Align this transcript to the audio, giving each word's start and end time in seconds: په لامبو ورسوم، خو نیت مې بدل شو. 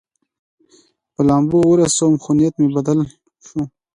په 1.13 1.21
لامبو 1.27 1.59
ورسوم، 1.67 2.13
خو 2.23 2.29
نیت 2.37 2.55
مې 2.59 2.67
بدل 2.75 2.99
شو. 3.45 3.61